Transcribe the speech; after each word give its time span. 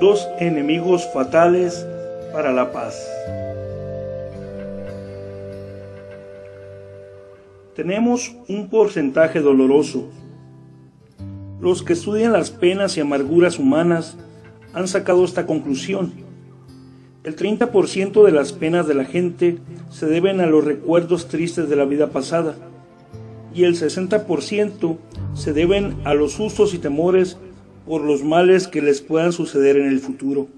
Dos 0.00 0.28
enemigos 0.40 1.08
fatales 1.14 1.86
para 2.32 2.52
la 2.52 2.70
paz. 2.70 3.08
Tenemos 7.74 8.34
un 8.46 8.68
porcentaje 8.68 9.40
doloroso. 9.40 10.08
Los 11.60 11.82
que 11.82 11.94
estudian 11.94 12.32
las 12.32 12.50
penas 12.50 12.96
y 12.96 13.00
amarguras 13.00 13.58
humanas 13.58 14.18
han 14.74 14.86
sacado 14.86 15.24
esta 15.24 15.46
conclusión. 15.46 16.12
El 17.24 17.34
30% 17.34 18.22
de 18.22 18.32
las 18.32 18.52
penas 18.52 18.86
de 18.86 18.94
la 18.94 19.06
gente 19.06 19.58
se 19.88 20.04
deben 20.04 20.40
a 20.40 20.46
los 20.46 20.62
recuerdos 20.62 21.28
tristes 21.28 21.70
de 21.70 21.76
la 21.76 21.86
vida 21.86 22.08
pasada 22.08 22.56
y 23.54 23.64
el 23.64 23.76
60% 23.76 24.98
se 25.32 25.52
deben 25.54 25.96
a 26.04 26.12
los 26.12 26.32
sustos 26.32 26.74
y 26.74 26.78
temores 26.78 27.38
por 27.86 28.02
los 28.02 28.24
males 28.24 28.66
que 28.66 28.82
les 28.82 29.00
puedan 29.00 29.32
suceder 29.32 29.76
en 29.76 29.86
el 29.86 30.00
futuro. 30.00 30.48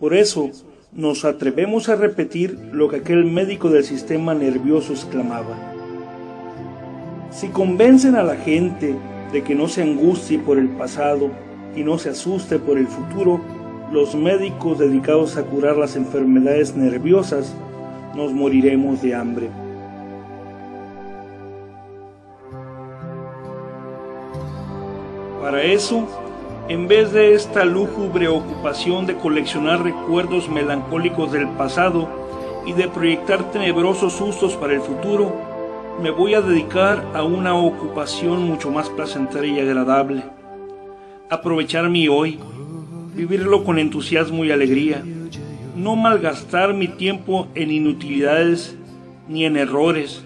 Por 0.00 0.14
eso, 0.14 0.50
nos 0.92 1.24
atrevemos 1.24 1.88
a 1.88 1.96
repetir 1.96 2.58
lo 2.72 2.88
que 2.88 2.96
aquel 2.96 3.24
médico 3.24 3.70
del 3.70 3.84
sistema 3.84 4.34
nervioso 4.34 4.92
exclamaba. 4.92 5.56
Si 7.30 7.48
convencen 7.48 8.16
a 8.16 8.22
la 8.22 8.36
gente 8.36 8.94
de 9.32 9.42
que 9.42 9.54
no 9.54 9.68
se 9.68 9.82
angustie 9.82 10.38
por 10.38 10.58
el 10.58 10.68
pasado 10.70 11.30
y 11.76 11.82
no 11.82 11.98
se 11.98 12.10
asuste 12.10 12.58
por 12.58 12.78
el 12.78 12.86
futuro, 12.86 13.40
los 13.92 14.14
médicos 14.14 14.78
dedicados 14.78 15.36
a 15.36 15.42
curar 15.44 15.76
las 15.76 15.96
enfermedades 15.96 16.74
nerviosas 16.74 17.54
nos 18.14 18.32
moriremos 18.32 19.02
de 19.02 19.14
hambre. 19.14 19.65
Para 25.40 25.62
eso, 25.62 26.06
en 26.68 26.88
vez 26.88 27.12
de 27.12 27.34
esta 27.34 27.64
lúgubre 27.64 28.26
ocupación 28.26 29.06
de 29.06 29.16
coleccionar 29.16 29.82
recuerdos 29.82 30.48
melancólicos 30.48 31.30
del 31.30 31.48
pasado 31.50 32.08
y 32.66 32.72
de 32.72 32.88
proyectar 32.88 33.52
tenebrosos 33.52 34.14
sustos 34.14 34.54
para 34.54 34.72
el 34.72 34.80
futuro, 34.80 35.32
me 36.02 36.10
voy 36.10 36.34
a 36.34 36.40
dedicar 36.40 37.04
a 37.14 37.22
una 37.22 37.54
ocupación 37.54 38.42
mucho 38.42 38.70
más 38.70 38.90
placentera 38.90 39.46
y 39.46 39.60
agradable. 39.60 40.24
Aprovechar 41.30 41.88
mi 41.88 42.08
hoy, 42.08 42.38
vivirlo 43.14 43.62
con 43.62 43.78
entusiasmo 43.78 44.44
y 44.44 44.50
alegría, 44.50 45.04
no 45.76 45.96
malgastar 45.96 46.74
mi 46.74 46.88
tiempo 46.88 47.46
en 47.54 47.70
inutilidades 47.70 48.76
ni 49.28 49.44
en 49.44 49.56
errores, 49.56 50.24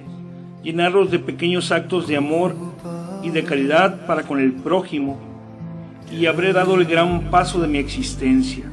llenarlos 0.62 1.10
de 1.10 1.18
pequeños 1.18 1.72
actos 1.72 2.06
de 2.06 2.16
amor 2.16 2.54
y 3.22 3.30
de 3.30 3.44
caridad 3.44 4.06
para 4.06 4.22
con 4.22 4.40
el 4.40 4.52
prójimo 4.52 5.18
y 6.10 6.26
habré 6.26 6.52
dado 6.52 6.74
el 6.74 6.84
gran 6.86 7.30
paso 7.30 7.60
de 7.60 7.68
mi 7.68 7.78
existencia, 7.78 8.64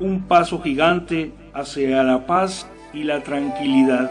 un 0.00 0.22
paso 0.22 0.60
gigante 0.60 1.32
hacia 1.54 2.02
la 2.02 2.26
paz 2.26 2.66
y 2.92 3.04
la 3.04 3.22
tranquilidad. 3.22 4.10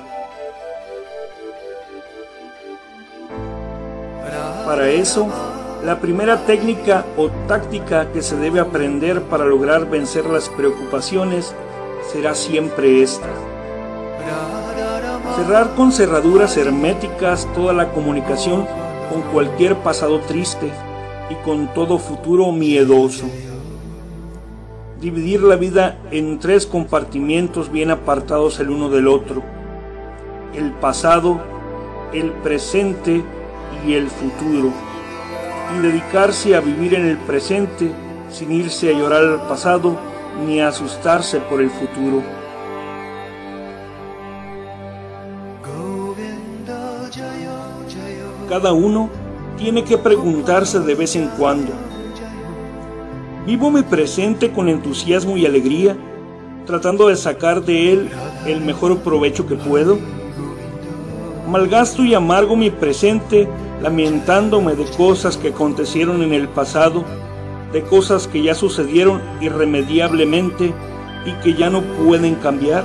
Para 4.65 4.89
eso, 4.89 5.27
la 5.83 5.99
primera 5.99 6.45
técnica 6.45 7.05
o 7.17 7.29
táctica 7.47 8.11
que 8.11 8.21
se 8.21 8.37
debe 8.37 8.59
aprender 8.59 9.21
para 9.23 9.45
lograr 9.45 9.89
vencer 9.89 10.25
las 10.25 10.47
preocupaciones 10.49 11.53
será 12.11 12.35
siempre 12.35 13.01
esta. 13.01 13.27
Cerrar 15.35 15.71
con 15.75 15.91
cerraduras 15.91 16.55
herméticas 16.55 17.47
toda 17.53 17.73
la 17.73 17.89
comunicación 17.89 18.67
con 19.11 19.23
cualquier 19.23 19.75
pasado 19.75 20.21
triste 20.21 20.71
y 21.29 21.35
con 21.43 21.73
todo 21.73 21.97
futuro 21.97 22.53
miedoso. 22.53 23.25
Dividir 25.01 25.41
la 25.41 25.57
vida 25.57 25.97
en 26.11 26.39
tres 26.39 26.65
compartimientos 26.65 27.69
bien 27.69 27.91
apartados 27.91 28.61
el 28.61 28.69
uno 28.69 28.89
del 28.89 29.09
otro. 29.09 29.43
El 30.55 30.71
pasado, 30.71 31.41
el 32.13 32.31
presente 32.31 33.21
y 33.85 33.93
el 33.95 34.07
futuro. 34.07 34.71
Y 35.75 35.81
dedicarse 35.81 36.55
a 36.55 36.61
vivir 36.61 36.93
en 36.93 37.05
el 37.05 37.17
presente 37.17 37.91
sin 38.29 38.53
irse 38.53 38.89
a 38.89 38.97
llorar 38.97 39.23
al 39.23 39.47
pasado 39.47 39.97
ni 40.45 40.61
a 40.61 40.69
asustarse 40.69 41.39
por 41.41 41.59
el 41.59 41.69
futuro. 41.69 42.21
Cada 48.51 48.73
uno 48.73 49.09
tiene 49.57 49.85
que 49.85 49.97
preguntarse 49.97 50.81
de 50.81 50.93
vez 50.93 51.15
en 51.15 51.29
cuando, 51.39 51.71
¿vivo 53.45 53.71
mi 53.71 53.81
presente 53.81 54.51
con 54.51 54.67
entusiasmo 54.67 55.37
y 55.37 55.45
alegría, 55.45 55.95
tratando 56.65 57.07
de 57.07 57.15
sacar 57.15 57.63
de 57.63 57.93
él 57.93 58.09
el 58.45 58.59
mejor 58.59 58.97
provecho 58.97 59.47
que 59.47 59.55
puedo? 59.55 59.97
¿Malgasto 61.47 62.03
y 62.03 62.13
amargo 62.13 62.57
mi 62.57 62.69
presente 62.69 63.47
lamentándome 63.81 64.75
de 64.75 64.83
cosas 64.97 65.37
que 65.37 65.47
acontecieron 65.47 66.21
en 66.21 66.33
el 66.33 66.49
pasado, 66.49 67.05
de 67.71 67.83
cosas 67.83 68.27
que 68.27 68.43
ya 68.43 68.53
sucedieron 68.53 69.21
irremediablemente 69.39 70.73
y 71.25 71.31
que 71.41 71.53
ya 71.53 71.69
no 71.69 71.83
pueden 72.05 72.35
cambiar? 72.35 72.83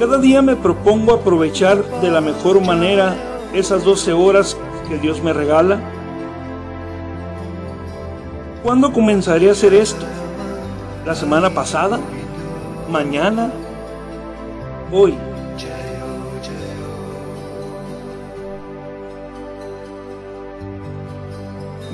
Cada 0.00 0.18
día 0.18 0.42
me 0.42 0.56
propongo 0.56 1.12
aprovechar 1.12 1.84
de 2.00 2.10
la 2.10 2.20
mejor 2.20 2.60
manera 2.66 3.29
esas 3.54 3.84
12 3.84 4.12
horas 4.12 4.56
que 4.88 4.98
Dios 4.98 5.22
me 5.22 5.32
regala? 5.32 5.80
¿Cuándo 8.62 8.92
comenzaré 8.92 9.48
a 9.48 9.52
hacer 9.52 9.74
esto? 9.74 10.04
¿La 11.06 11.14
semana 11.14 11.50
pasada? 11.50 11.98
¿Mañana? 12.90 13.50
¿Hoy? 14.92 15.16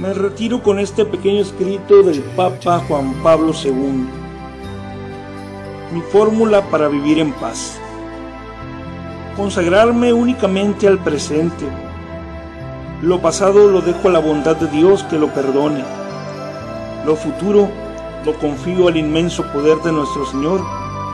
Me 0.00 0.12
retiro 0.12 0.62
con 0.62 0.78
este 0.78 1.06
pequeño 1.06 1.40
escrito 1.40 2.02
del 2.02 2.20
Papa 2.20 2.82
Juan 2.86 3.14
Pablo 3.22 3.52
II. 3.64 4.06
Mi 5.92 6.00
fórmula 6.12 6.62
para 6.70 6.88
vivir 6.88 7.18
en 7.18 7.32
paz. 7.32 7.80
Consagrarme 9.36 10.12
únicamente 10.12 10.88
al 10.88 10.98
presente 10.98 11.64
lo 13.02 13.20
pasado 13.20 13.68
lo 13.68 13.82
dejo 13.82 14.08
a 14.08 14.12
la 14.12 14.20
bondad 14.20 14.56
de 14.56 14.68
Dios 14.68 15.04
que 15.04 15.18
lo 15.18 15.28
perdone. 15.28 15.84
Lo 17.04 17.14
futuro 17.14 17.68
lo 18.24 18.32
confío 18.38 18.88
al 18.88 18.96
inmenso 18.96 19.44
poder 19.52 19.76
de 19.82 19.92
nuestro 19.92 20.24
Señor 20.24 20.64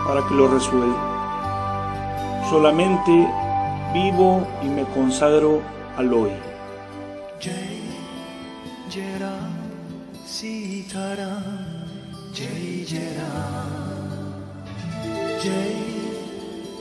para 0.06 0.24
que 0.28 0.34
lo 0.34 0.46
resuelva. 0.46 2.44
Solamente 2.48 3.10
vivo 3.92 4.46
y 4.62 4.68
me 4.68 4.84
consagro 4.84 5.60
al 5.96 6.14
hoy. 6.14 6.30
Jai 7.40 7.82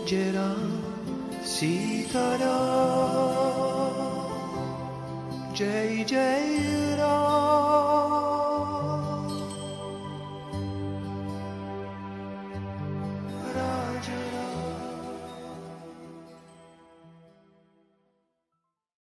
Jai 0.07 0.90
시더러 1.43 2.45
JJ 5.53 6.13